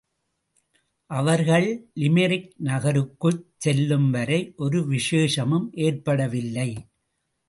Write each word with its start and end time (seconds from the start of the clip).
அவர்கள் 1.09 1.67
லிமெரிக் 1.93 2.55
நகருக்குச் 2.63 3.43
செல்லும் 3.57 4.09
வரை 4.11 4.53
ஒரு 4.57 4.87
விசேஷமும் 4.87 5.67
ஏற்படவுமில்லை. 5.81 6.69